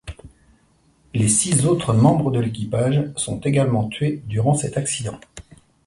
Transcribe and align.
Les 1.13 1.27
six 1.27 1.67
autres 1.67 1.93
membres 1.93 2.31
de 2.31 2.39
l'équipage 2.39 3.13
sont 3.17 3.39
également 3.41 3.87
tués 3.87 4.23
durant 4.25 4.55
cet 4.55 4.75
accident. 4.75 5.19